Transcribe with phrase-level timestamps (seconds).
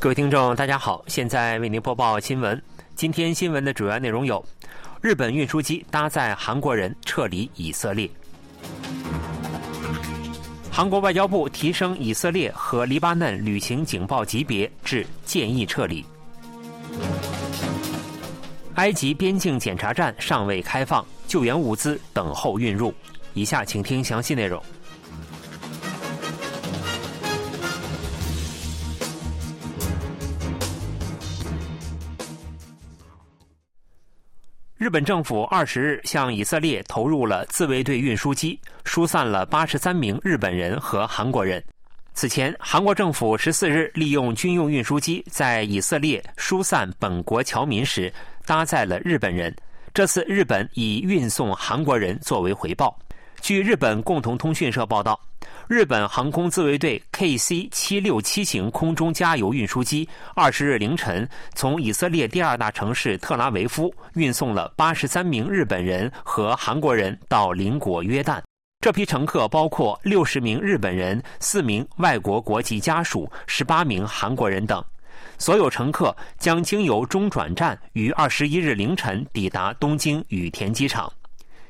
[0.00, 2.60] 各位听众，大家好，现在为您播报新闻。
[2.96, 4.42] 今天新闻的主要内容有：
[5.02, 8.08] 日本运输机搭载韩国人撤离以色列；
[10.72, 16.02] 韩国外交部提升以色列和黎巴嫩旅行警报级别至建议撤离；
[18.76, 22.94] 埃及边境检查站尚未开放，救援物资等候运入。
[23.34, 24.60] 以下请听详细内容。
[34.80, 41.62] 日本政府二十日向以色列投入了自卫队运输机，疏散了八十三名日本人和韩国人。
[42.14, 48.10] 此前，韩国政府十四日利用军用运输机在以色列疏散本国侨民时，
[48.46, 49.54] 搭载了日本人。
[49.92, 52.98] 这次日本以运送韩国人作为回报。
[53.42, 55.20] 据日本共同通讯社报道。
[55.70, 68.40] 日本航空自卫队 KC 七六七型空中加油运输机二十日凌晨从以色列第二大城市特拉维夫运送了八十三名日本人和韩国人到邻国约旦。
[68.80, 74.84] 这批乘客包括六十名日本人、四名外国国籍家属、十八名韩国人等。
[75.38, 81.08] 所有乘客将经由中转站于二十一日凌晨抵达东京羽田机场。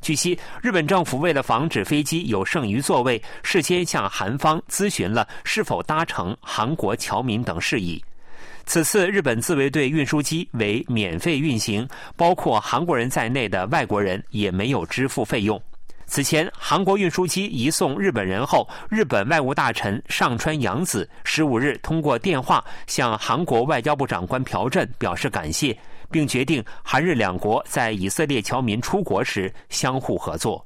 [0.00, 8.02] 据悉，日本政府为了防止飞机有剩余座位，事先向韩方咨询了是否搭乘韩国侨民等事宜。
[8.64, 15.60] 此次日本自卫队运输机为免费运行，包括韩国人在内的外国人也没有支付费用。
[16.06, 25.78] 此前，韩国运输机移送日本人后，日本外务大臣上川洋子十五日通过电话向韩国外交部长官朴振表示感谢。
[26.10, 30.64] 并决定韩日两国在以色列侨民出国时相互合作。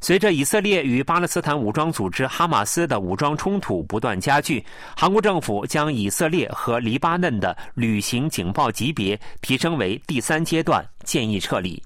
[0.00, 4.62] 随着以色列与巴勒斯坦武装组织哈马斯的武装冲突不断加剧，
[4.94, 11.82] 韩国政府将以色列和黎巴嫩的旅行警报级别提升为第三阶段，建议撤离。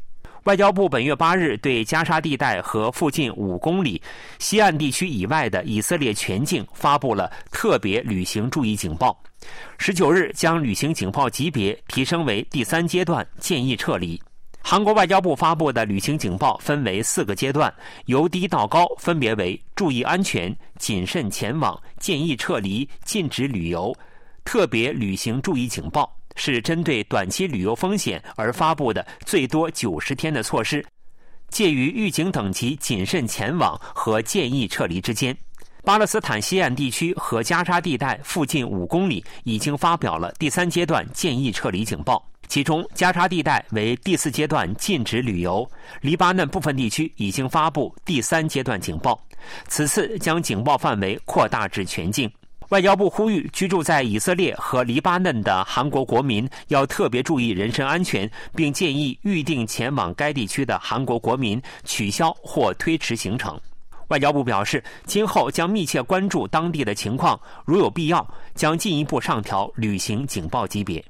[0.49, 4.01] 外交部本月八日对加沙地带和附近五公里
[4.39, 9.15] 西岸地区以外的以色列全境发布了特别旅行注意警报。
[9.77, 14.19] 十九日将旅行警报级别提升为第三阶段，建议撤离。
[14.63, 17.71] 韩国外交部发布的旅行警报分为四个阶段，
[18.07, 23.95] 由低到高，分别为注意安全、谨慎前往、建议撤离、禁止旅游。
[24.47, 30.83] 特别旅行注意警报是针对短期旅游风险而发布的最多九十天的措施，
[31.49, 35.37] 介于预警等级谨慎前往和建议撤离之间。
[35.85, 45.69] 巴勒斯坦西岸地区和加沙地带附近五公里已经发表了第三阶段建议撤离警报，其中加沙地带为第四阶段禁止旅游，
[46.01, 49.19] 黎巴嫩部分地区已经发布第三阶段警报，
[49.69, 52.31] 此次将警报范围扩大至全境。
[52.69, 63.59] 外交部呼吁居住在以色列和黎巴嫩的韩国国民要特别注意人身安全，并建议预定前往该地区的韩国国民取消或推迟行程。
[64.09, 71.03] 外交部表示，今后将密切关注当地的情况，如有必要，将进一步上调旅行警报级别。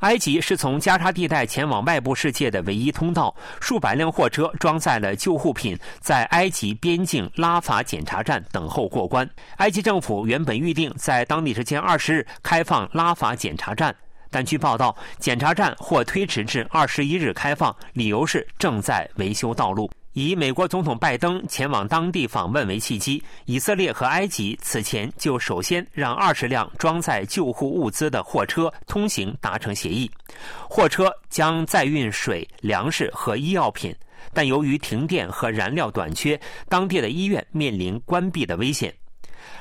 [0.00, 9.28] 埃及是从加沙地带前往外部世界的唯一通道，数百辆货车装载了救护品，在埃及边境拉法检查站等候过关。
[9.56, 13.94] 埃及政府原本预定在当地时间二十日开放拉法检查站，
[14.30, 19.90] 但据报道，检查站或推迟至二十一日开放，理由是正在维修道路。
[20.12, 30.10] 以美国总统拜登前往当地访问为契机，以色列和埃及此前就首先让二十辆装载救护物资的货车通行达成协议。
[30.68, 33.94] 货车将载运水、粮食和医药品，
[34.32, 36.38] 但由于停电和燃料短缺，
[36.68, 38.92] 当地的医院面临关闭的危险。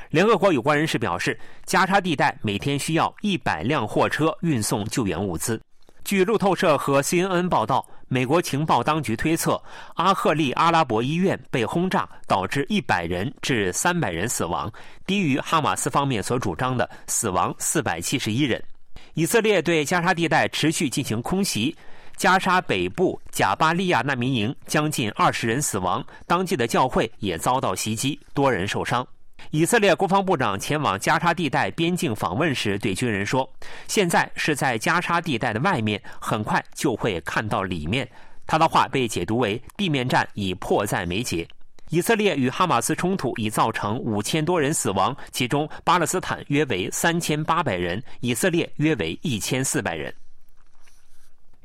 [0.09, 5.61] 联合国有关人士表示，加沙地带每天需要一百辆货车运送救援物资。
[6.03, 9.61] 据路透社和 CNN 报道，美国情报当局推测，
[9.93, 14.69] 阿赫利阿拉伯医院被轰炸，导致一百人至三百人死亡，
[15.05, 18.61] 低于哈马斯方面所主张的死亡四百七十一人。
[19.13, 21.75] 以色列对加沙地带持续进行空袭，
[22.15, 29.07] 加沙北部贾巴利亚难民营将近二十人死亡，当地的教会也遭到袭击，多人受伤。
[29.51, 33.49] 以色列国防部长前往加沙地带边境访问时，对军人说
[33.87, 38.07] ：“现在是在加沙地带的外面，很快就会看到里面。”
[38.45, 41.47] 他的话被解读为地面战已迫在眉睫。
[41.89, 50.13] 以色列与哈马斯冲突已造成五千多人死亡，其中巴勒斯坦约为三千八百人，以色列约为一千四百人。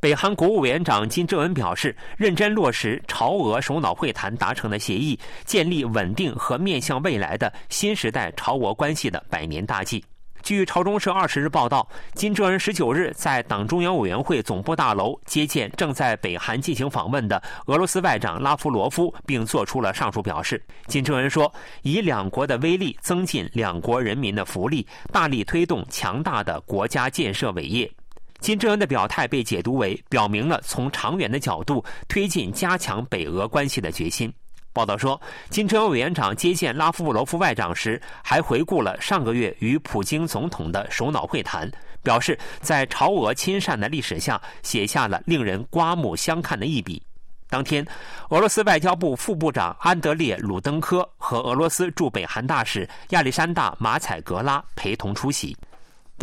[0.05, 10.05] 北韩国务委员长金正恩表示，认真落实朝俄首脑会谈达成的协议，建立稳定和面向未来的新时代朝俄关系的百年大计。
[10.43, 20.63] 据朝中社二十日报道，金正恩十九日在党中央委员会总部大楼接见正在北韩进行访问的俄罗斯外长拉夫罗夫，并作出了上述表示。
[20.87, 21.51] 金正恩说
[21.81, 27.91] ：“以两国的威力增进两国人民的福利，大力推动强大的国家建设伟业。”
[28.41, 34.33] 金正恩的表态被解读为表明了从长远的角度推进加强北俄关系的决心。
[34.73, 35.21] 报道说，
[35.51, 41.71] 金正恩委员长接见拉夫罗夫外长时，还回顾了上个月与普京总统的首脑会谈，
[42.03, 47.01] 表示在朝俄亲善的历史下写下了令人刮目相看的一笔。
[47.49, 47.87] 当天，
[48.31, 55.57] 俄罗斯外交部副部长安德烈·鲁登科和俄罗斯驻北韩大使亚历山大·马采格拉陪同出席。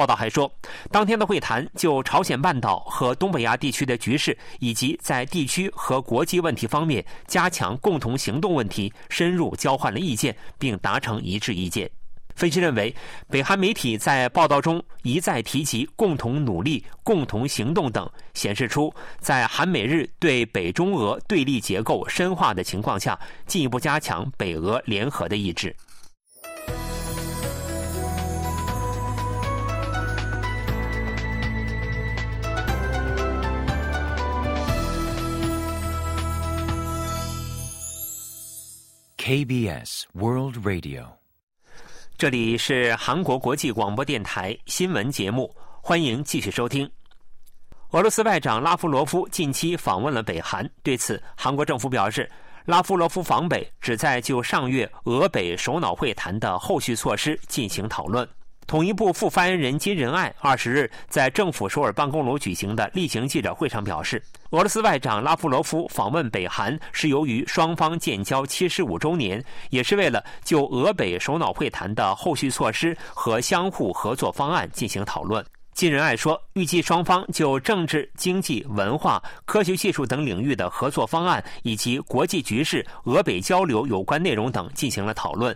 [0.02, 0.52] 报道还说，
[0.90, 11.88] 当天的会谈就朝鲜半岛和东北亚地区的局势，以及在地区和国际问题方面加强共同行动问题，深入交换了意见，并达成一致意见。
[12.34, 12.96] 分析认为，
[13.30, 25.76] 北韩媒体在报道中一再提及“共同努力”“共同行动”等，显示出在韩美日对北中俄对立结构深化的情况下，进一步加强北俄联合的意志。
[39.24, 41.06] KBS World Radio，
[42.18, 46.90] 这里是韩国国际广播电台新闻节目，欢迎继续收听。
[47.92, 52.28] 俄罗斯外长拉夫罗夫近期访问了北韩，对此，韩国政府表示，
[52.66, 58.28] 拉夫罗夫访北旨在就上月俄北首脑会谈的后续措施进行讨论。
[58.68, 75.46] 统一部副发言人金仁爱二十日在政府首尔办公楼举行的例行记者会上表示，俄罗斯外长拉夫罗夫访问北韩是由于双方建交七十五周年，也是为了就俄北首脑会谈的后续措施和相互合作方案进行讨论。
[75.74, 85.56] 金仁爱说，预计双方就政治、经济、文化、科学技术等领域的合作方案以及国际局势、俄北交流有关内容等进行了讨论。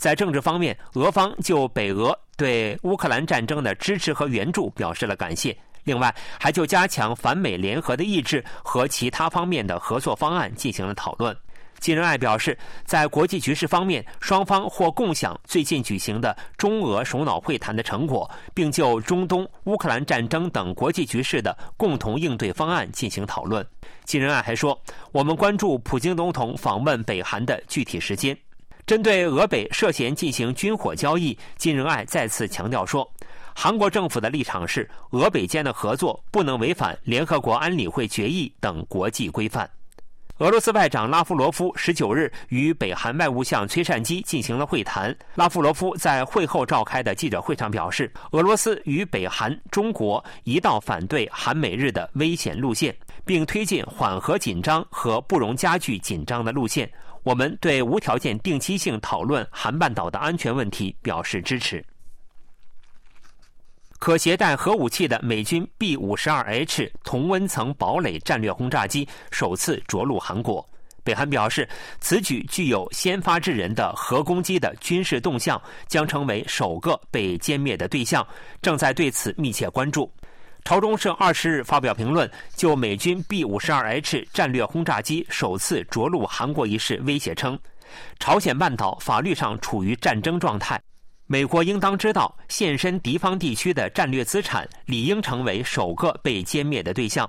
[0.00, 5.54] 在政治方面，俄方就北俄对乌克兰战争的支持和援助表示了感谢。
[5.84, 11.36] 另外，还就加强反美联合的意志和其他方面的合作方案进行了讨论。
[11.80, 12.56] 金仁爱表示，
[12.86, 23.66] 在国际局势方面，双方或共享最近举行的中俄首脑会谈的成果，并就中东、乌克兰战争等国际局势的共同应对方案进行讨论。
[24.04, 24.78] 金仁爱还说，
[25.12, 28.34] 我们关注普京总统访问北韩的具体时间。
[28.90, 33.08] 针对俄北涉嫌进行军火交易，金仁爱再次强调说，
[33.54, 39.70] 韩国政府的立场是，俄北间的合作不能违反联合国安理会决议等国际规范。
[40.38, 45.16] 俄罗斯外长拉夫罗夫十九日与北韩外务相崔善基进行了会谈。
[45.36, 52.92] 拉夫罗夫在会后召开的记者会上表示，俄罗斯与北韩、中国一道反对韩美日的危险路线，
[53.24, 56.90] 并推进缓和紧张和不容加剧紧张的路线。
[57.22, 61.84] 我们对无条件、定期性讨论韩半岛的安全问题表示支持。
[63.98, 70.66] 可携带核武器的美军 B 五十二 H 同温层堡垒战略轰炸机首次着陆韩国。
[71.02, 78.26] 北韩表示，此举具有先发制人的核攻击的军事动向，将成为首个被歼灭的对象，
[78.62, 80.10] 正在对此密切关注。
[80.64, 87.58] 朝中社二十日发表评论，就美军 B 五十二 H 战略轰炸机首次着陆韩国一事威胁称，
[88.18, 90.80] 朝鲜半岛法律上处于战争状态，
[91.26, 97.28] 美国应当知道，现身敌方地区的战略资产理应成为首个被歼灭的对象。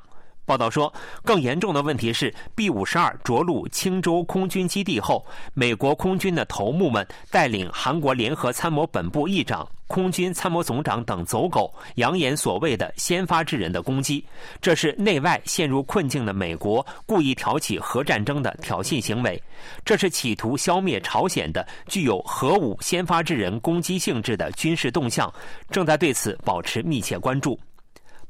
[0.51, 0.93] 报道说，
[1.23, 14.25] 更严重的问题是，B 五十二着陆青州空军基地后，美国空军的头目们带领韩国联合参谋本部议长、空军参谋总长等走狗，扬言所谓的“先发制人”的攻击，
[14.59, 19.41] 这是内外陷入困境的美国故意挑起核战争的挑衅行为，
[19.85, 25.33] 这是企图消灭朝鲜的具有核武先发制人攻击性质的军事动向，
[25.69, 27.57] 正在对此保持密切关注。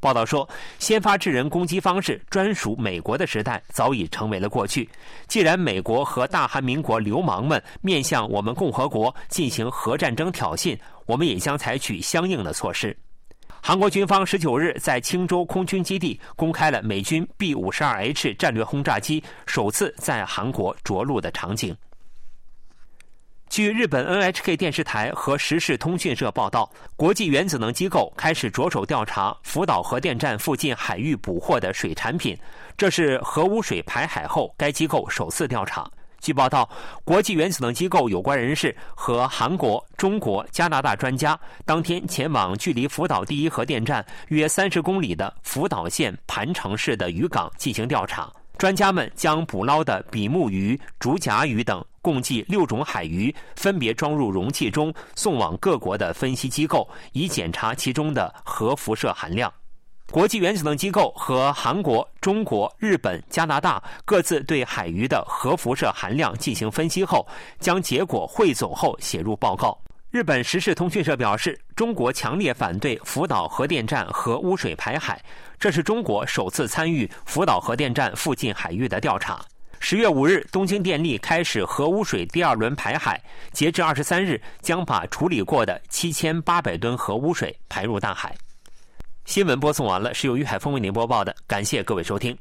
[0.01, 4.89] 报道说，先发制人攻击方式专属美国的时代早已成为了过去。
[5.27, 12.97] 既然美国和大韩民国流氓们面向我们共和国进行核战争挑衅，我们也将采取相应的措施。
[13.61, 21.77] 韩国军方十九日在青州空军基地公开了美军 B 五十二 H 战略轰炸机首次在韩国着陆的场景。
[23.51, 32.33] 据日本 NHK 电视台和时事通讯社报道，国际原子能机构开始着手调查福岛核电站附近海域捕获的水产品，
[32.77, 35.85] 这是核污水排海后该机构首次调查。
[36.21, 36.69] 据报道，
[37.03, 48.31] 国际原子能机构有关人士和韩国、中国、加拿大专家当天前往距离福岛第一核电站约三十公里的福岛县盘城市的渔港进行调查。
[48.57, 59.51] 专家们将捕捞的比目鱼、竹荚鱼等共计六种海鱼，分别装入容器中，送往各国的分析机构，以检查其中的核辐射含量。
[60.11, 67.25] 国际原子能机构和韩国、中国、日本、加拿大各自对海鱼的核辐射含量进行分析后，
[67.59, 69.81] 将结果汇总后写入报告。
[70.09, 75.23] 日本时事通讯社表示，中国强烈反对福岛核电站核污水排海。
[75.57, 79.41] 这是中国首次参与福岛核电站附近海域的调查。
[79.83, 83.19] 十月五日，东京电力开始核污水第二轮排海，
[83.51, 88.33] 截至二十三日，将把处理过的七千八百吨核污水排入大海。
[89.25, 92.37] 新闻播送完了，是由于海峰为您播报的，感谢各位收听。